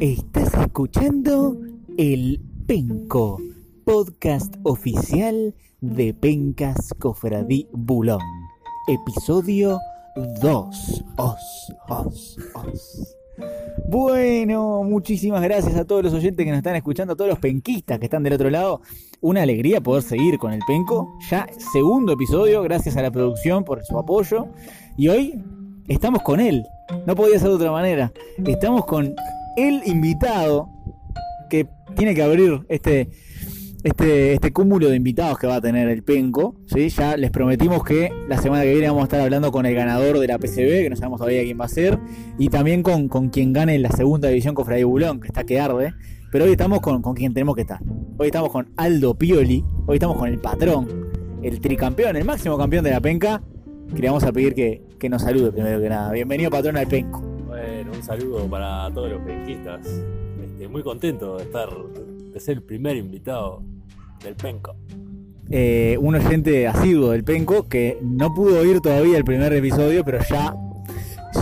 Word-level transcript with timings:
Estás 0.00 0.54
escuchando 0.54 1.58
El 1.98 2.40
Penco, 2.66 3.38
podcast 3.84 4.54
oficial 4.62 5.54
de 5.82 6.14
Pencas 6.14 6.94
Cofradí 6.98 7.68
Bulón. 7.70 8.22
Episodio 8.88 9.78
2. 10.40 11.04
Os, 11.18 11.74
os, 11.86 12.38
os. 12.54 13.16
Bueno, 13.90 14.84
muchísimas 14.84 15.42
gracias 15.42 15.76
a 15.76 15.84
todos 15.84 16.02
los 16.02 16.14
oyentes 16.14 16.44
que 16.44 16.50
nos 16.50 16.58
están 16.58 16.76
escuchando, 16.76 17.12
a 17.12 17.16
todos 17.16 17.28
los 17.28 17.38
penquistas 17.38 17.98
que 17.98 18.06
están 18.06 18.22
del 18.22 18.32
otro 18.32 18.48
lado. 18.48 18.80
Una 19.20 19.42
alegría 19.42 19.82
poder 19.82 20.02
seguir 20.02 20.38
con 20.38 20.54
el 20.54 20.60
penco. 20.66 21.18
Ya 21.30 21.46
segundo 21.72 22.14
episodio, 22.14 22.62
gracias 22.62 22.96
a 22.96 23.02
la 23.02 23.10
producción 23.10 23.64
por 23.64 23.84
su 23.84 23.98
apoyo. 23.98 24.48
Y 24.96 25.08
hoy 25.08 25.44
estamos 25.88 26.22
con 26.22 26.40
él. 26.40 26.64
No 27.06 27.14
podía 27.14 27.38
ser 27.38 27.50
de 27.50 27.56
otra 27.56 27.70
manera. 27.70 28.12
Estamos 28.46 28.86
con 28.86 29.14
el 29.56 29.82
invitado 29.86 30.68
que 31.48 31.68
tiene 31.96 32.14
que 32.14 32.22
abrir 32.22 32.64
este, 32.68 33.10
este, 33.84 34.32
este 34.32 34.52
cúmulo 34.52 34.88
de 34.88 34.96
invitados 34.96 35.38
que 35.38 35.46
va 35.46 35.56
a 35.56 35.60
tener 35.60 35.88
el 35.88 36.02
Penco. 36.02 36.56
¿sí? 36.66 36.88
Ya 36.88 37.16
les 37.16 37.30
prometimos 37.30 37.84
que 37.84 38.10
la 38.28 38.38
semana 38.38 38.62
que 38.62 38.72
viene 38.72 38.88
vamos 38.88 39.02
a 39.02 39.04
estar 39.04 39.20
hablando 39.20 39.52
con 39.52 39.66
el 39.66 39.74
ganador 39.74 40.18
de 40.18 40.26
la 40.26 40.38
PCB, 40.38 40.82
que 40.82 40.90
no 40.90 40.96
sabemos 40.96 41.18
todavía 41.18 41.42
quién 41.42 41.60
va 41.60 41.66
a 41.66 41.68
ser, 41.68 41.98
y 42.38 42.48
también 42.48 42.82
con, 42.82 43.08
con 43.08 43.28
quien 43.28 43.52
gane 43.52 43.78
la 43.78 43.90
segunda 43.90 44.28
división 44.28 44.54
con 44.54 44.64
Fray 44.64 44.82
Bulón, 44.82 45.20
que 45.20 45.28
está 45.28 45.44
que 45.44 45.60
arde. 45.60 45.94
Pero 46.32 46.46
hoy 46.46 46.52
estamos 46.52 46.80
con, 46.80 47.00
con 47.00 47.14
quien 47.14 47.32
tenemos 47.32 47.54
que 47.54 47.60
estar. 47.60 47.80
Hoy 48.18 48.26
estamos 48.26 48.50
con 48.50 48.72
Aldo 48.76 49.14
Pioli, 49.16 49.62
hoy 49.86 49.96
estamos 49.96 50.16
con 50.16 50.28
el 50.28 50.40
patrón, 50.40 50.88
el 51.42 51.60
tricampeón, 51.60 52.16
el 52.16 52.24
máximo 52.24 52.58
campeón 52.58 52.82
de 52.84 52.90
la 52.90 53.00
penca. 53.00 53.42
Que 53.94 54.00
le 54.00 54.08
vamos 54.08 54.24
a 54.24 54.32
pedir 54.32 54.54
que, 54.54 54.82
que 54.98 55.08
nos 55.08 55.22
salude 55.22 55.52
primero 55.52 55.80
que 55.80 55.88
nada. 55.88 56.10
Bienvenido 56.10 56.50
patrón 56.50 56.76
al 56.76 56.88
penco. 56.88 57.33
Saludo 58.04 58.46
para 58.50 58.90
todos 58.92 59.10
los 59.10 59.22
penquistas. 59.22 59.86
Este, 59.86 60.68
muy 60.68 60.82
contento 60.82 61.38
de 61.38 61.44
estar, 61.44 61.70
de 61.70 62.38
ser 62.38 62.58
el 62.58 62.62
primer 62.62 62.98
invitado 62.98 63.62
del 64.22 64.34
penco. 64.34 64.76
Eh, 65.48 65.96
un 65.98 66.14
oyente 66.14 66.68
asiduo 66.68 67.12
del 67.12 67.24
penco 67.24 67.66
que 67.66 67.96
no 68.02 68.34
pudo 68.34 68.60
oír 68.60 68.82
todavía 68.82 69.16
el 69.16 69.24
primer 69.24 69.54
episodio, 69.54 70.04
pero 70.04 70.18
ya, 70.28 70.54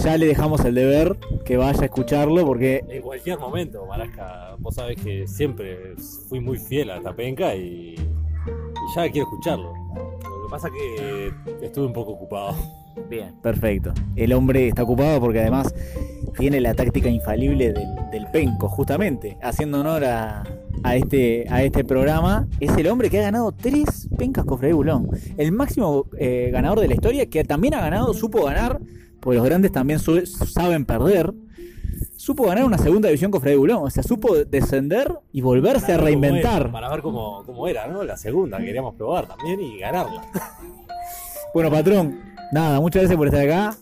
ya 0.05 0.17
le 0.17 0.27
dejamos 0.27 0.65
el 0.65 0.77
deber 0.77 1.19
que 1.45 1.57
vaya 1.57 1.83
a 1.83 1.85
escucharlo 1.87 2.47
porque 2.47 2.85
En 2.89 3.03
cualquier 3.03 3.41
momento, 3.41 3.85
Marasca, 3.85 4.55
vos 4.61 4.77
sabés 4.77 5.03
que 5.03 5.27
siempre 5.27 5.97
fui 6.29 6.39
muy 6.39 6.59
fiel 6.59 6.91
a 6.91 6.99
esta 6.99 7.13
penca 7.13 7.57
y, 7.57 7.97
y 7.97 8.95
ya 8.95 9.11
quiero 9.11 9.27
escucharlo. 9.27 9.73
Lo 9.95 10.45
que 10.45 10.49
pasa 10.49 10.69
que 10.71 11.67
estuve 11.67 11.87
un 11.87 11.93
poco 11.93 12.13
ocupado. 12.13 12.55
Bien, 13.09 13.35
perfecto. 13.43 13.93
El 14.17 14.33
hombre 14.33 14.69
está 14.69 14.83
ocupado 14.83 15.21
porque 15.21 15.41
además 15.41 15.75
tiene 16.39 16.61
la 16.61 16.75
táctica 16.75 17.09
infalible 17.09 17.73
del, 17.73 17.89
del 18.11 18.27
penco, 18.33 18.69
justamente, 18.69 19.37
haciendo 19.43 19.81
honor 19.81 20.05
a, 20.05 20.43
a 20.83 20.97
este, 20.97 21.47
a 21.51 21.63
este 21.63 21.85
programa. 21.85 22.49
Es 22.61 22.77
el 22.77 22.87
hombre 22.89 23.11
que 23.11 23.19
ha 23.19 23.23
ganado 23.23 23.53
tres 23.53 24.09
pencas 24.17 24.45
con 24.45 24.59
Freddy 24.59 24.73
Bulón. 24.73 25.09
El 25.37 25.53
máximo 25.53 26.07
eh, 26.19 26.51
ganador 26.53 26.81
de 26.81 26.89
la 26.89 26.95
historia, 26.95 27.27
que 27.27 27.45
también 27.45 27.75
ha 27.75 27.81
ganado, 27.81 28.13
supo 28.15 28.45
ganar, 28.45 28.81
porque 29.21 29.37
los 29.39 29.47
grandes 29.47 29.73
también 29.73 29.99
su- 29.99 30.25
saben 30.27 30.85
perder. 30.85 31.33
Supo 32.17 32.45
ganar 32.47 32.65
una 32.65 32.79
segunda 32.79 33.09
división 33.09 33.31
con 33.33 33.41
Freddy 33.41 33.57
Bulón. 33.57 33.79
O 33.83 33.91
sea, 33.91 34.03
supo 34.05 34.37
descender 34.37 35.13
y 35.33 35.41
volverse 35.41 35.93
a 35.93 35.97
Para 35.97 36.05
reinventar. 36.05 36.63
era, 36.63 36.73
para 36.73 36.89
ver 36.91 37.03
cómo, 37.03 37.43
cómo 37.45 37.67
era, 37.67 37.89
¿no? 37.89 38.05
La 38.05 38.17
segunda, 38.17 38.59
queríamos 38.59 38.95
probar 38.95 39.27
también 39.27 39.61
y 39.61 39.79
ganarla. 39.79 40.23
Bueno, 41.55 41.71
patrón, 41.71 42.19
nada, 42.51 42.81
muchas 42.81 43.03
gracias 43.03 43.19
por 43.19 43.27
estar 43.27 43.43
acá. 43.43 43.77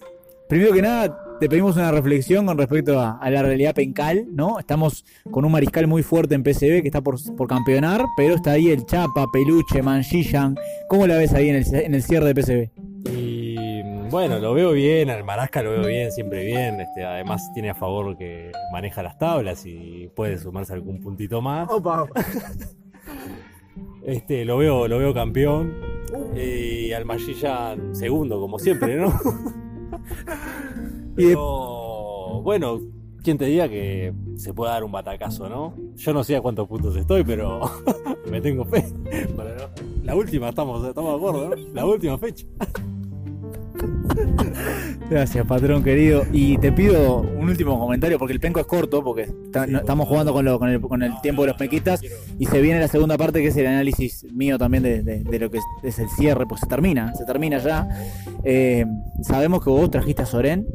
Primero 0.48 0.72
que 0.72 0.82
nada, 0.82 1.16
te 1.40 1.48
pedimos 1.48 1.76
una 1.76 1.90
reflexión 1.90 2.44
con 2.44 2.58
respecto 2.58 3.00
a, 3.00 3.16
a 3.16 3.30
la 3.30 3.42
realidad 3.42 3.74
pencal, 3.74 4.26
¿no? 4.30 4.58
Estamos 4.58 5.06
con 5.30 5.46
un 5.46 5.52
mariscal 5.52 5.86
muy 5.86 6.02
fuerte 6.02 6.34
en 6.34 6.42
PCB 6.42 6.82
que 6.82 6.88
está 6.88 7.00
por, 7.00 7.16
por 7.34 7.48
campeonar, 7.48 8.04
pero 8.14 8.34
está 8.34 8.52
ahí 8.52 8.68
el 8.68 8.84
Chapa, 8.84 9.26
Peluche, 9.32 9.82
Manchillan. 9.82 10.56
¿Cómo 10.88 11.06
la 11.06 11.16
ves 11.16 11.32
ahí 11.32 11.48
en 11.48 11.56
el, 11.56 11.74
en 11.74 11.94
el 11.94 12.02
cierre 12.02 12.32
de 12.32 12.34
PCB? 12.34 13.10
Y 13.10 13.82
bueno, 14.10 14.38
lo 14.38 14.52
veo 14.52 14.72
bien, 14.72 15.08
al 15.08 15.24
Marasca 15.24 15.62
lo 15.62 15.70
veo 15.70 15.86
bien, 15.86 16.12
siempre 16.12 16.44
bien. 16.44 16.78
Este, 16.78 17.04
además 17.04 17.50
tiene 17.54 17.70
a 17.70 17.74
favor 17.74 18.18
que 18.18 18.52
maneja 18.70 19.02
las 19.02 19.16
tablas 19.16 19.64
y 19.64 20.10
puede 20.14 20.36
sumarse 20.36 20.74
algún 20.74 21.00
puntito 21.00 21.40
más. 21.40 21.70
Este, 24.04 24.44
lo 24.44 24.58
veo, 24.58 24.88
lo 24.88 24.98
veo 24.98 25.14
campeón. 25.14 25.74
Y 26.36 26.92
al 26.92 27.06
Magilla 27.06 27.76
segundo, 27.92 28.38
como 28.40 28.58
siempre, 28.58 28.96
¿no? 28.96 29.12
Y 31.16 31.22
de- 31.24 31.28
Pero 31.28 32.40
bueno, 32.42 32.80
¿quién 33.22 33.36
te 33.38 33.44
diga 33.46 33.68
que 33.68 34.12
se 34.36 34.54
puede 34.54 34.72
dar 34.72 34.84
un 34.84 34.92
batacazo, 34.92 35.48
no? 35.48 35.74
Yo 35.96 36.12
no 36.12 36.24
sé 36.24 36.36
a 36.36 36.40
cuántos 36.40 36.66
puntos 36.68 36.96
estoy, 36.96 37.24
pero 37.24 37.60
me 38.30 38.40
tengo 38.40 38.64
fe. 38.64 38.84
Para 39.36 39.54
no- 39.56 39.68
La 40.04 40.14
última, 40.14 40.48
estamos, 40.48 40.86
estamos 40.86 41.10
de 41.12 41.16
acuerdo, 41.16 41.48
¿no? 41.50 41.56
La 41.74 41.84
última 41.86 42.16
fecha. 42.18 42.46
Gracias, 45.08 45.44
patrón 45.46 45.82
querido. 45.82 46.22
Y 46.32 46.56
te 46.58 46.70
pido 46.72 47.20
un 47.20 47.48
último 47.48 47.78
comentario, 47.78 48.18
porque 48.18 48.32
el 48.32 48.40
penco 48.40 48.60
es 48.60 48.66
corto, 48.66 49.02
porque 49.02 49.22
está- 49.22 49.64
Sí, 49.64 49.72
no- 49.72 49.78
por 49.78 49.80
estamos 49.80 50.08
jugando 50.08 50.32
con, 50.32 50.44
lo- 50.44 50.58
con 50.58 50.68
el, 50.68 50.80
con 50.80 51.02
el 51.02 51.12
tiempo 51.22 51.42
de 51.42 51.48
los 51.48 51.56
penquistas. 51.56 52.00
Y 52.38 52.46
se 52.46 52.60
viene 52.60 52.78
la 52.80 52.88
segunda 52.88 53.16
parte, 53.18 53.40
que 53.40 53.48
es 53.48 53.56
el 53.56 53.66
análisis 53.66 54.24
mío 54.32 54.58
también 54.58 54.82
de, 54.82 55.02
de- 55.02 55.24
de 55.24 55.38
lo 55.38 55.50
que 55.50 55.58
es, 55.58 55.64
es 55.82 55.98
el 55.98 56.08
cierre, 56.10 56.46
pues 56.46 56.60
se 56.60 56.66
termina, 56.66 57.14
se 57.14 57.24
termina 57.24 57.58
ya. 57.58 57.88
Eh, 58.44 58.84
sabemos 59.22 59.64
que 59.64 59.70
vos 59.70 59.90
trajiste 59.90 60.22
a 60.22 60.26
Soren, 60.26 60.66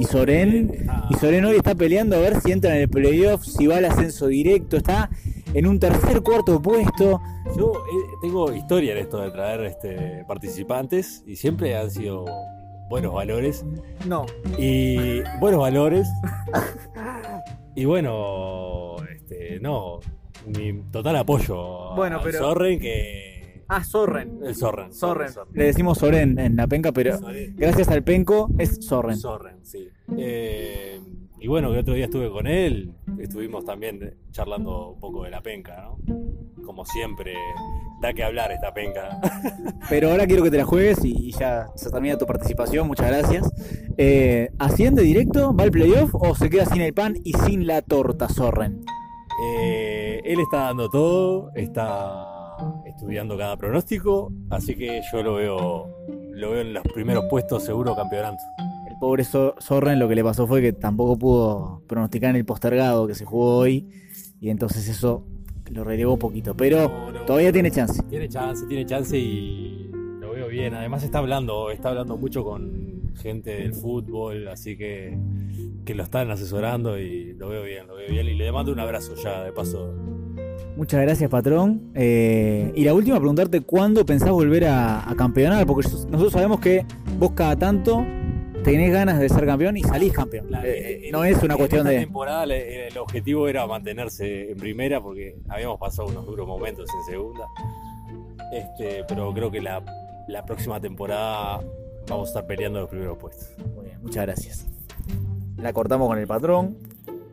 y 0.00 0.04
Soren, 0.04 0.88
y 1.10 1.14
Soren 1.16 1.44
hoy 1.44 1.56
está 1.56 1.74
peleando 1.74 2.16
a 2.16 2.20
ver 2.20 2.40
si 2.40 2.52
entra 2.52 2.74
en 2.74 2.82
el 2.82 2.88
playoff, 2.88 3.44
si 3.44 3.66
va 3.66 3.76
al 3.76 3.84
ascenso 3.84 4.28
directo, 4.28 4.78
está 4.78 5.10
en 5.52 5.66
un 5.66 5.78
tercer 5.78 6.22
cuarto 6.22 6.60
puesto. 6.62 7.20
Yo 7.54 7.72
eh, 7.74 8.16
tengo 8.22 8.50
historia 8.54 8.92
en 8.92 8.98
esto 8.98 9.20
de 9.20 9.30
traer 9.30 9.60
este, 9.64 10.24
participantes 10.26 11.22
y 11.26 11.36
siempre 11.36 11.76
han 11.76 11.90
sido 11.90 12.24
buenos 12.88 13.12
valores. 13.12 13.62
No. 14.06 14.24
Y 14.56 15.20
buenos 15.38 15.60
valores. 15.60 16.08
y 17.74 17.84
bueno, 17.84 18.96
este, 19.12 19.60
no, 19.60 20.00
mi 20.46 20.82
total 20.90 21.16
apoyo 21.16 21.94
Bueno, 21.94 22.20
a 22.20 22.22
pero- 22.22 22.38
Sorren 22.38 22.80
que... 22.80 23.29
Ah, 23.72 23.84
Sorren. 23.84 24.40
El 24.42 24.56
Sorren. 24.56 24.92
Sorren. 24.92 25.32
Le 25.52 25.64
decimos 25.64 25.98
Soren 25.98 26.36
en 26.40 26.56
la 26.56 26.66
penca, 26.66 26.90
pero 26.90 27.16
Sorren. 27.16 27.54
gracias 27.56 27.86
al 27.88 28.02
penco 28.02 28.50
es 28.58 28.84
Sorren. 28.84 29.16
Sorren, 29.16 29.58
sí. 29.62 29.88
Eh, 30.18 31.00
y 31.38 31.46
bueno, 31.46 31.70
que 31.70 31.78
otro 31.78 31.94
día 31.94 32.06
estuve 32.06 32.28
con 32.30 32.48
él, 32.48 32.92
estuvimos 33.20 33.64
también 33.64 34.16
charlando 34.32 34.90
un 34.90 34.98
poco 34.98 35.22
de 35.22 35.30
la 35.30 35.40
penca, 35.40 35.82
¿no? 35.84 35.98
Como 36.64 36.84
siempre, 36.84 37.32
da 38.02 38.12
que 38.12 38.24
hablar 38.24 38.50
esta 38.50 38.74
penca. 38.74 39.20
Pero 39.88 40.10
ahora 40.10 40.26
quiero 40.26 40.42
que 40.42 40.50
te 40.50 40.56
la 40.58 40.64
juegues 40.64 41.04
y, 41.04 41.28
y 41.28 41.30
ya 41.30 41.68
se 41.76 41.90
termina 41.90 42.18
tu 42.18 42.26
participación. 42.26 42.88
Muchas 42.88 43.06
gracias. 43.06 43.48
Eh, 43.96 44.50
¿Asciende 44.58 45.02
directo? 45.02 45.54
¿Va 45.54 45.62
al 45.62 45.70
playoff 45.70 46.10
o 46.14 46.34
se 46.34 46.50
queda 46.50 46.66
sin 46.66 46.82
el 46.82 46.92
pan 46.92 47.14
y 47.22 47.34
sin 47.34 47.68
la 47.68 47.82
torta, 47.82 48.28
Sorren? 48.28 48.84
Eh, 49.44 50.20
él 50.24 50.40
está 50.40 50.64
dando 50.64 50.90
todo, 50.90 51.50
está 51.54 52.29
estudiando 52.90 53.36
cada 53.36 53.56
pronóstico, 53.56 54.32
así 54.50 54.74
que 54.74 55.00
yo 55.12 55.22
lo 55.22 55.34
veo, 55.34 55.88
lo 56.32 56.50
veo 56.50 56.60
en 56.60 56.74
los 56.74 56.82
primeros 56.94 57.24
puestos 57.30 57.64
seguro 57.64 57.94
campeonato. 57.96 58.38
El 58.88 58.96
pobre 59.00 59.24
So- 59.24 59.54
Sorren 59.58 59.98
lo 59.98 60.08
que 60.08 60.14
le 60.14 60.22
pasó 60.24 60.46
fue 60.46 60.60
que 60.60 60.72
tampoco 60.72 61.18
pudo 61.18 61.82
pronosticar 61.86 62.30
en 62.30 62.36
el 62.36 62.44
postergado 62.44 63.06
que 63.06 63.14
se 63.14 63.24
jugó 63.24 63.56
hoy 63.58 63.88
y 64.40 64.50
entonces 64.50 64.88
eso 64.88 65.24
lo 65.70 65.84
relegó 65.84 66.14
un 66.14 66.18
poquito. 66.18 66.54
Pero 66.56 66.88
No, 66.88 67.12
no. 67.12 67.20
todavía 67.22 67.52
tiene 67.52 67.70
chance. 67.70 68.02
Tiene 68.10 68.28
chance, 68.28 68.66
tiene 68.66 68.84
chance 68.84 69.16
y 69.18 69.88
lo 70.20 70.32
veo 70.32 70.48
bien. 70.48 70.74
Además 70.74 71.02
está 71.04 71.18
hablando, 71.18 71.70
está 71.70 71.90
hablando 71.90 72.16
mucho 72.16 72.42
con 72.44 73.12
gente 73.16 73.50
del 73.56 73.74
fútbol, 73.74 74.48
así 74.48 74.76
que 74.76 75.16
que 75.84 75.94
lo 75.94 76.02
están 76.02 76.30
asesorando 76.30 76.98
y 76.98 77.32
lo 77.34 77.48
veo 77.48 77.62
bien, 77.64 77.86
lo 77.86 77.94
veo 77.96 78.08
bien 78.10 78.26
y 78.26 78.34
le 78.34 78.52
mando 78.52 78.70
un 78.72 78.80
abrazo 78.80 79.14
ya 79.16 79.42
de 79.44 79.52
paso. 79.52 79.92
Muchas 80.80 81.02
gracias, 81.02 81.28
patrón. 81.28 81.92
Eh, 81.94 82.72
y 82.74 82.84
la 82.84 82.94
última, 82.94 83.18
preguntarte 83.18 83.60
cuándo 83.60 84.06
pensás 84.06 84.30
volver 84.30 84.64
a, 84.64 85.10
a 85.10 85.14
campeonar, 85.14 85.66
porque 85.66 85.86
nosotros 85.86 86.32
sabemos 86.32 86.58
que 86.58 86.86
vos 87.18 87.32
cada 87.32 87.54
tanto 87.54 88.02
tenés 88.64 88.90
ganas 88.90 89.20
de 89.20 89.28
ser 89.28 89.44
campeón 89.44 89.76
y 89.76 89.82
salís 89.82 90.10
campeón. 90.14 90.46
Eh, 90.64 91.02
en- 91.04 91.12
no 91.12 91.22
es 91.22 91.42
una 91.42 91.52
en 91.52 91.58
cuestión 91.58 91.80
esta 91.80 91.90
de... 91.90 91.98
temporada 91.98 92.44
el 92.44 92.96
objetivo 92.96 93.46
era 93.46 93.66
mantenerse 93.66 94.52
en 94.52 94.56
primera 94.56 95.02
porque 95.02 95.36
habíamos 95.50 95.78
pasado 95.78 96.08
unos 96.08 96.24
duros 96.24 96.46
momentos 96.48 96.88
en 96.94 97.12
segunda. 97.12 97.44
Este, 98.50 99.04
pero 99.06 99.34
creo 99.34 99.50
que 99.50 99.60
la, 99.60 99.84
la 100.28 100.46
próxima 100.46 100.80
temporada 100.80 101.60
vamos 102.08 102.28
a 102.28 102.30
estar 102.30 102.46
peleando 102.46 102.80
los 102.80 102.88
primeros 102.88 103.18
puestos. 103.18 103.50
Muy 103.76 103.84
bien, 103.84 103.98
muchas 104.00 104.24
gracias. 104.24 104.66
La 105.58 105.74
cortamos 105.74 106.08
con 106.08 106.18
el 106.18 106.26
patrón. 106.26 106.78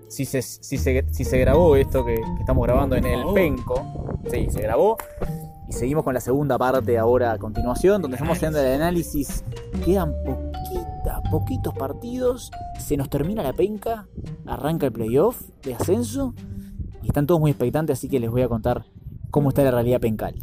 Si 0.08 0.26
se, 0.26 0.42
si 0.42 0.78
se, 0.78 1.06
si 1.12 1.24
se 1.24 1.38
grabó 1.38 1.76
esto 1.76 2.06
que, 2.06 2.16
que 2.16 2.40
estamos 2.40 2.66
grabando 2.66 2.96
en 2.96 3.06
el 3.06 3.20
favor. 3.20 3.34
penco, 3.34 4.20
sí, 4.32 4.48
se 4.50 4.62
grabó. 4.62 4.98
Y 5.68 5.74
seguimos 5.74 6.04
con 6.04 6.14
la 6.14 6.22
segunda 6.22 6.58
parte 6.58 6.98
ahora 6.98 7.34
a 7.34 7.38
continuación, 7.38 8.02
donde 8.02 8.16
estamos 8.16 8.38
haciendo 8.38 8.60
el 8.60 8.74
análisis. 8.82 9.44
Quedan 9.84 10.14
poquitas 10.26 10.98
falta 11.08 11.30
poquitos 11.30 11.74
partidos, 11.74 12.52
se 12.80 12.98
nos 12.98 13.10
termina 13.10 13.44
la 13.44 13.54
penca, 13.54 14.08
arranca 14.46 14.86
el 14.88 14.92
playoff 14.92 15.42
de 15.64 15.76
ascenso 15.76 16.34
y 17.02 17.08
están 17.08 17.28
todos 17.28 17.40
muy 17.40 17.52
expectantes, 17.52 17.98
así 17.98 18.10
que 18.10 18.20
les 18.20 18.30
voy 18.30 18.42
a 18.42 18.48
contar 18.48 18.86
cómo 19.30 19.50
está 19.50 19.64
la 19.64 19.72
realidad 19.72 20.00
pencal. 20.00 20.36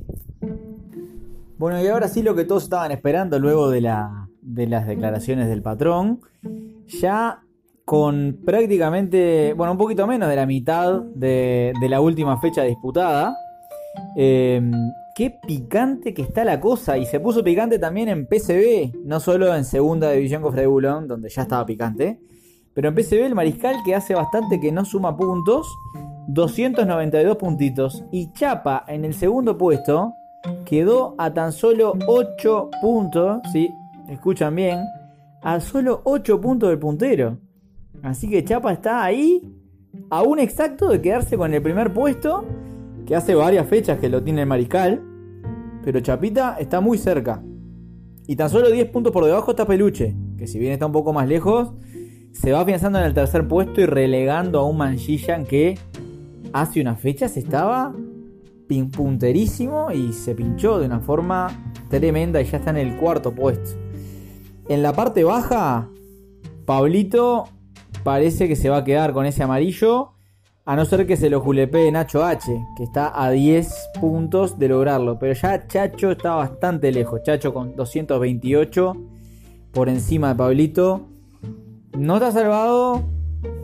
Bueno, 1.59 1.83
y 1.83 1.87
ahora 1.87 2.09
sí 2.09 2.23
lo 2.23 2.35
que 2.35 2.45
todos 2.45 2.65
estaban 2.65 2.91
esperando 2.93 3.39
luego 3.39 3.71
de, 3.71 3.81
la, 3.81 4.29
de 4.43 4.67
las 4.67 4.87
declaraciones 4.87 5.49
del 5.49 5.63
patrón, 5.63 6.21
ya 6.87 7.44
con 7.85 8.41
prácticamente, 8.45 9.53
bueno, 9.55 9.73
un 9.73 9.79
poquito 9.79 10.07
menos 10.07 10.29
de 10.29 10.37
la 10.37 10.47
mitad 10.47 11.03
de, 11.03 11.73
de 11.81 11.89
la 11.89 12.01
última 12.01 12.41
fecha 12.41 12.63
disputada. 12.63 13.37
Eh, 14.17 14.61
qué 15.15 15.39
picante 15.47 16.13
que 16.13 16.23
está 16.23 16.45
la 16.45 16.61
cosa. 16.61 16.99
Y 16.99 17.07
se 17.07 17.21
puso 17.21 17.45
picante 17.45 17.79
también 17.79 18.09
en 18.09 18.27
PCB, 18.27 19.05
no 19.05 19.21
solo 19.21 19.55
en 19.55 19.65
segunda 19.65 20.11
división 20.11 20.43
con 20.43 20.53
Freddy 20.53 20.67
Bulón, 20.67 21.09
donde 21.09 21.29
ya 21.29 21.43
estaba 21.43 21.65
picante. 21.65 22.21
Pero 22.75 22.89
en 22.89 22.95
PCB 22.95 23.27
el 23.27 23.35
Mariscal 23.35 23.77
que 23.85 23.95
hace 23.95 24.15
bastante 24.15 24.61
que 24.61 24.73
no 24.73 24.85
suma 24.85 25.17
puntos, 25.17 25.67
292 26.29 27.37
puntitos. 27.37 28.05
Y 28.11 28.33
Chapa 28.33 28.85
en 28.89 29.05
el 29.05 29.15
segundo 29.15 29.57
puesto 29.57 30.13
quedó 30.65 31.15
a 31.19 31.33
tan 31.33 31.53
solo 31.53 31.95
8 32.07 32.71
puntos, 32.83 33.41
si 33.53 33.71
escuchan 34.09 34.55
bien, 34.57 34.81
a 35.43 35.61
solo 35.61 36.01
8 36.05 36.41
puntos 36.41 36.71
del 36.71 36.79
puntero. 36.79 37.39
Así 38.03 38.29
que 38.29 38.45
Chapa 38.45 38.73
está 38.73 39.05
ahí, 39.05 39.43
a 40.11 40.23
un 40.23 40.39
exacto 40.39 40.89
de 40.89 41.01
quedarse 41.01 41.37
con 41.37 41.55
el 41.55 41.63
primer 41.63 41.93
puesto 41.93 42.45
que 43.07 43.15
hace 43.15 43.35
varias 43.35 43.67
fechas 43.69 43.99
que 43.99 44.09
lo 44.09 44.23
tiene 44.23 44.43
el 44.43 44.47
Mariscal, 44.47 45.03
pero 45.83 46.01
Chapita 46.01 46.57
está 46.59 46.81
muy 46.81 46.99
cerca. 46.99 47.43
Y 48.27 48.37
tan 48.37 48.49
solo 48.49 48.71
10 48.71 48.89
puntos 48.91 49.13
por 49.13 49.25
debajo 49.25 49.51
está 49.51 49.67
Peluche, 49.67 50.17
que 50.39 50.47
si 50.47 50.59
bien 50.59 50.73
está 50.73 50.87
un 50.87 50.93
poco 50.93 51.13
más 51.13 51.29
lejos, 51.29 51.73
se 52.33 52.53
va 52.53 52.61
afianzando 52.61 52.99
en 52.99 53.05
el 53.05 53.15
tercer 53.15 53.47
puesto 53.47 53.81
y 53.81 53.87
relegando 53.87 54.59
a 54.59 54.67
un 54.67 54.79
Manchillan 54.79 55.45
que 55.45 55.79
hace 56.53 56.81
unas 56.81 57.01
fechas 57.01 57.37
estaba 57.37 57.95
punterísimo 58.97 59.93
y 59.93 60.13
se 60.13 60.35
pinchó 60.35 60.79
de 60.79 60.87
una 60.87 61.01
forma 61.01 61.73
tremenda 61.91 62.41
y 62.41 62.45
ya 62.45 62.59
está 62.59 62.71
en 62.71 62.79
el 62.79 62.97
cuarto 62.97 63.33
puesto. 63.33 63.79
En 64.69 64.83
la 64.83 64.93
parte 64.93 65.23
baja, 65.23 65.91
Pablito 66.65 67.45
parece 68.05 68.47
que 68.47 68.55
se 68.55 68.69
va 68.69 68.79
a 68.79 68.85
quedar 68.85 69.13
con 69.13 69.27
ese 69.27 69.43
amarillo 69.43 70.11
a 70.67 70.77
no 70.77 70.85
ser 70.87 71.07
que 71.07 71.17
se 71.17 71.29
lo 71.29 71.41
julepee 71.41 71.93
Nacho 71.93 72.25
H, 72.25 72.51
que 72.77 72.85
está 72.85 73.13
a 73.23 73.31
10 73.31 73.91
puntos 74.01 74.59
de 74.59 74.69
lograrlo. 74.69 75.19
Pero 75.19 75.35
ya 75.35 75.67
Chacho 75.67 76.13
está 76.13 76.37
bastante 76.37 76.91
lejos. 76.91 77.23
Chacho 77.23 77.53
con 77.53 77.77
228 77.77 78.97
por 79.73 79.89
encima 79.91 80.29
de 80.29 80.35
Pablito. 80.37 81.03
No 81.99 82.15
está 82.15 82.33
salvado, 82.33 83.03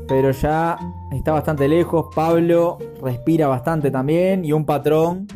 pero 0.08 0.30
ya 0.32 0.76
está 1.10 1.32
bastante 1.32 1.68
lejos. 1.68 2.14
Pablo 2.14 2.76
respira 3.02 3.46
bastante 3.46 3.90
también. 3.90 4.44
Y 4.44 4.52
un 4.52 4.66
patrón 4.66 5.26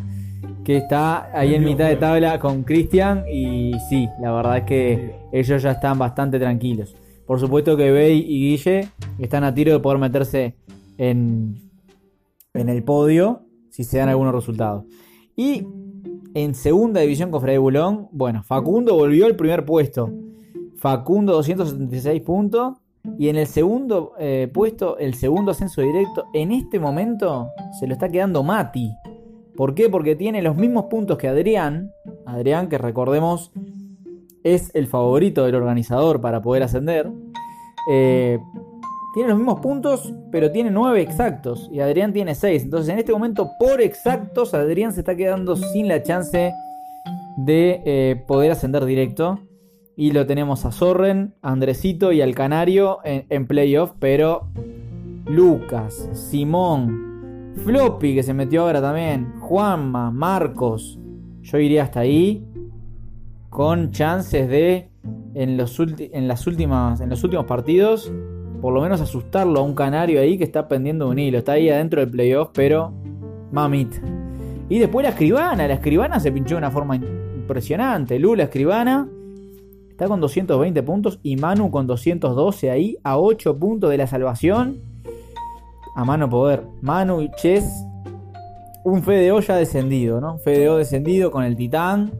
que 0.64 0.76
está 0.78 1.30
ahí 1.32 1.54
en 1.54 1.64
mitad 1.64 1.88
de 1.88 1.96
tabla 1.96 2.38
con 2.38 2.62
Cristian. 2.62 3.24
Y 3.26 3.72
sí, 3.88 4.06
la 4.20 4.32
verdad 4.32 4.58
es 4.58 4.64
que 4.64 5.14
ellos 5.32 5.62
ya 5.62 5.70
están 5.70 5.98
bastante 5.98 6.38
tranquilos. 6.38 6.94
Por 7.26 7.40
supuesto 7.40 7.76
que 7.76 7.90
Bey 7.90 8.18
y 8.20 8.50
Guille 8.50 8.88
están 9.18 9.44
a 9.44 9.54
tiro 9.54 9.72
de 9.72 9.80
poder 9.80 9.98
meterse 9.98 10.56
en, 10.98 11.56
en 12.52 12.68
el 12.68 12.82
podio 12.84 13.42
si 13.70 13.84
se 13.84 13.98
dan 13.98 14.08
algunos 14.08 14.34
resultados. 14.34 14.84
Y 15.36 15.66
en 16.34 16.54
segunda 16.54 17.00
división 17.00 17.30
con 17.30 17.40
Freddy 17.40 17.58
Bulón, 17.58 18.08
bueno, 18.12 18.42
Facundo 18.42 18.94
volvió 18.94 19.26
al 19.26 19.36
primer 19.36 19.64
puesto. 19.64 20.10
Facundo 20.76 21.32
276 21.32 22.20
puntos. 22.22 22.74
Y 23.18 23.28
en 23.28 23.36
el 23.36 23.46
segundo 23.46 24.12
eh, 24.18 24.50
puesto, 24.52 24.96
el 24.98 25.14
segundo 25.14 25.50
ascenso 25.50 25.82
directo, 25.82 26.24
en 26.32 26.52
este 26.52 26.80
momento 26.80 27.50
se 27.78 27.86
lo 27.86 27.92
está 27.92 28.08
quedando 28.08 28.42
Mati. 28.42 28.90
¿Por 29.56 29.74
qué? 29.74 29.88
Porque 29.88 30.16
tiene 30.16 30.42
los 30.42 30.56
mismos 30.56 30.86
puntos 30.86 31.18
que 31.18 31.28
Adrián. 31.28 31.90
Adrián, 32.26 32.68
que 32.68 32.78
recordemos, 32.78 33.52
es 34.44 34.70
el 34.74 34.86
favorito 34.86 35.44
del 35.44 35.56
organizador 35.56 36.20
para 36.20 36.40
poder 36.42 36.62
ascender. 36.62 37.10
Eh, 37.90 38.38
tiene 39.14 39.30
los 39.30 39.38
mismos 39.38 39.60
puntos, 39.60 40.12
pero 40.30 40.50
tiene 40.50 40.70
9 40.70 41.00
exactos. 41.00 41.68
Y 41.72 41.80
Adrián 41.80 42.12
tiene 42.12 42.34
6. 42.34 42.64
Entonces, 42.64 42.92
en 42.92 42.98
este 42.98 43.12
momento, 43.12 43.52
por 43.58 43.80
exactos, 43.80 44.54
Adrián 44.54 44.92
se 44.92 45.00
está 45.00 45.16
quedando 45.16 45.56
sin 45.56 45.88
la 45.88 46.02
chance 46.02 46.52
de 47.38 47.82
eh, 47.84 48.22
poder 48.26 48.52
ascender 48.52 48.84
directo. 48.84 49.40
Y 49.96 50.10
lo 50.10 50.26
tenemos 50.26 50.64
a 50.64 50.72
Sorren, 50.72 51.34
a 51.40 51.52
Andresito 51.52 52.12
y 52.12 52.20
al 52.20 52.34
Canario 52.34 52.98
en, 53.04 53.26
en 53.30 53.46
playoff. 53.46 53.92
Pero 53.98 54.48
Lucas, 55.26 56.10
Simón, 56.12 57.54
Floppy, 57.64 58.16
que 58.16 58.22
se 58.22 58.34
metió 58.34 58.62
ahora 58.62 58.82
también, 58.82 59.32
Juanma, 59.40 60.10
Marcos. 60.10 60.98
Yo 61.42 61.58
iría 61.58 61.84
hasta 61.84 62.00
ahí. 62.00 62.44
Con 63.54 63.92
chances 63.92 64.48
de 64.48 64.90
en 65.34 65.56
los, 65.56 65.78
en 65.78 66.28
las 66.28 66.46
últimas, 66.46 67.00
en 67.00 67.08
los 67.08 67.22
últimos 67.22 67.46
partidos 67.46 68.12
por 68.64 68.72
lo 68.72 68.80
menos 68.80 69.00
asustarlo 69.02 69.60
a 69.60 69.62
un 69.62 69.74
canario 69.74 70.18
ahí 70.22 70.38
que 70.38 70.44
está 70.44 70.68
pendiendo 70.68 71.06
un 71.06 71.18
hilo. 71.18 71.36
Está 71.36 71.52
ahí 71.52 71.68
adentro 71.68 72.00
del 72.00 72.08
playoff, 72.08 72.48
pero 72.54 72.94
mamita. 73.52 73.98
Y 74.70 74.78
después 74.78 75.04
la 75.04 75.10
escribana. 75.10 75.68
La 75.68 75.74
escribana 75.74 76.18
se 76.18 76.32
pinchó 76.32 76.54
de 76.54 76.60
una 76.60 76.70
forma 76.70 76.96
impresionante. 76.96 78.18
Lula 78.18 78.44
escribana 78.44 79.06
está 79.90 80.08
con 80.08 80.18
220 80.18 80.82
puntos 80.82 81.20
y 81.22 81.36
Manu 81.36 81.70
con 81.70 81.86
212 81.86 82.70
ahí 82.70 82.96
a 83.04 83.18
8 83.18 83.58
puntos 83.58 83.90
de 83.90 83.98
la 83.98 84.06
salvación. 84.06 84.80
A 85.94 86.04
mano 86.06 86.30
poder. 86.30 86.64
Manu 86.80 87.20
y 87.20 87.30
Chess. 87.32 87.70
Un 88.82 89.02
Fede 89.02 89.30
ya 89.46 89.56
descendido, 89.56 90.22
¿no? 90.22 90.38
Fede 90.38 90.74
descendido 90.74 91.30
con 91.30 91.44
el 91.44 91.54
Titán. 91.54 92.12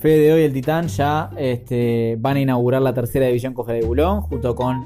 Fede 0.00 0.40
y 0.40 0.44
el 0.44 0.52
Titán 0.54 0.88
ya 0.88 1.30
este, 1.36 2.16
van 2.18 2.38
a 2.38 2.40
inaugurar 2.40 2.80
la 2.80 2.94
tercera 2.94 3.26
división 3.26 3.52
con 3.52 3.66
Fede 3.66 3.84
Bulón 3.84 4.22
junto 4.22 4.54
con 4.54 4.82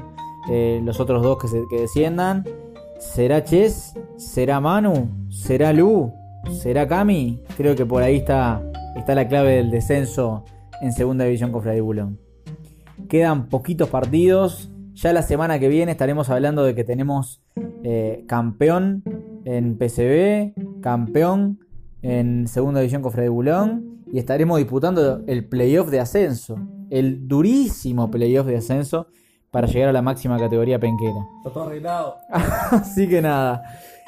eh, 0.51 0.81
los 0.83 0.99
otros 0.99 1.23
dos 1.23 1.39
que, 1.39 1.47
se, 1.47 1.63
desciendan. 1.71 2.45
¿Será 2.99 3.45
Chess? 3.45 3.95
¿Será 4.17 4.59
Manu? 4.61 5.09
¿Será 5.31 5.73
Lu? 5.73 6.13
¿Será 6.51 6.89
Cami? 6.89 7.41
Creo 7.57 7.77
que 7.77 7.87
por 7.87 8.03
ahí 8.03 8.17
está, 8.17 8.61
está 8.97 9.15
la 9.15 9.29
clave 9.29 9.53
del 9.53 9.71
descenso 9.71 10.45
en 10.83 10.93
segunda 10.93 11.25
división 11.25 11.53
con 11.53 11.63
Freddy 11.63 11.81
Bulón. 11.81 12.19
Quedan 13.09 13.49
poquitos 13.49 13.89
partidos. 13.91 14.73
Ya 14.95 15.13
la 15.13 15.23
semana 15.23 15.61
que 15.61 15.69
viene 15.69 15.93
estaremos 15.93 16.29
hablando 16.29 16.65
de 16.65 16.75
que 16.75 16.83
tenemos 16.83 17.41
eh, 17.85 18.25
campeón 18.27 19.05
en 19.45 19.79
PCB, 19.79 20.81
campeón 20.81 21.61
en 22.03 22.49
segunda 22.49 22.81
división 22.81 23.01
con 23.01 23.13
Freddy 23.13 23.29
Bulón 23.29 23.94
y 24.13 24.19
estaremos 24.19 24.59
disputando 24.59 25.23
el 25.27 25.47
playoff 25.47 25.89
de 25.91 26.01
ascenso. 26.01 26.57
El 26.91 27.27
durísimo 27.27 28.11
playoff 28.11 28.47
de 28.47 28.57
ascenso 28.57 29.09
para 29.51 29.67
llegar 29.67 29.89
a 29.89 29.93
la 29.93 30.03
máxima 30.03 30.39
categoría 30.39 30.79
penquera. 30.79 31.27
Está 31.39 31.51
todo 31.51 31.65
arreglado. 31.65 32.17
Así 32.31 33.09
que 33.09 33.23
nada. 33.23 33.63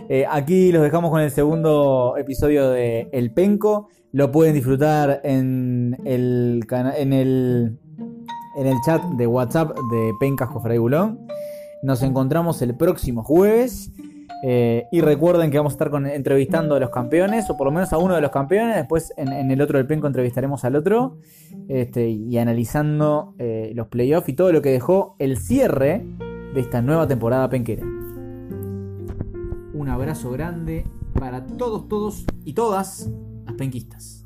Eh, 0.09 0.26
aquí 0.29 0.73
los 0.73 0.83
dejamos 0.83 1.11
con 1.11 1.21
el 1.21 1.31
segundo 1.31 2.17
episodio 2.17 2.71
de 2.71 3.09
El 3.12 3.33
Penco. 3.33 3.88
Lo 4.12 4.31
pueden 4.33 4.55
disfrutar 4.55 5.21
en 5.25 5.97
el, 6.05 6.67
en 6.71 7.12
el, 7.12 7.79
en 8.57 8.67
el 8.67 8.76
chat 8.85 9.03
de 9.03 9.26
WhatsApp 9.26 9.76
de 9.91 10.12
Pencas 10.19 10.49
Fray 10.62 10.79
Bulón. 10.79 11.26
Nos 11.83 12.03
encontramos 12.03 12.61
el 12.62 12.76
próximo 12.76 13.23
jueves. 13.23 13.93
Eh, 14.43 14.87
y 14.93 15.00
recuerden 15.00 15.50
que 15.50 15.57
vamos 15.57 15.73
a 15.73 15.85
estar 15.85 16.07
entrevistando 16.07 16.75
a 16.75 16.81
los 16.81 16.90
campeones, 16.90 17.49
o 17.50 17.57
por 17.57 17.66
lo 17.66 17.73
menos 17.73 17.93
a 17.93 17.99
uno 17.99 18.14
de 18.14 18.21
los 18.21 18.31
campeones. 18.31 18.76
Después 18.76 19.12
en, 19.16 19.50
el 19.50 19.61
otro 19.61 19.78
del 19.78 19.87
Penco 19.87 20.07
entrevistaremos 20.07 20.64
al 20.64 20.76
otro. 20.76 21.19
Este, 21.69 22.09
y 22.09 22.37
analizando 22.38 23.35
eh, 23.38 23.73
los 23.75 23.88
playoffs 23.88 24.28
y 24.28 24.35
todo 24.35 24.52
lo 24.52 24.62
que 24.62 24.71
dejó 24.71 25.16
el 25.19 25.38
cierre 25.38 26.05
de 26.55 26.61
esta 26.61 26.83
nueva 26.83 27.07
temporada 27.09 27.49
penquera. 27.49 27.85
Un 29.75 29.88
abrazo 29.88 30.31
grande 30.31 30.85
para 31.19 31.47
todos, 31.47 31.88
todos 31.88 32.25
y 32.45 32.52
todas 32.52 33.11
las 33.45 33.55
penquistas. 33.55 34.25